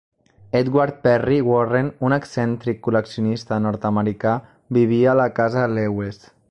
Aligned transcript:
Edward 0.61 0.95
Perry 1.05 1.37
Warren, 1.49 1.91
un 2.09 2.17
excèntric 2.17 2.81
col·leccionista 2.89 3.63
nord-americà, 3.69 4.35
vivia 4.81 5.13
a 5.15 5.19
la 5.23 5.33
casa 5.41 5.73
Lewes. 5.79 6.23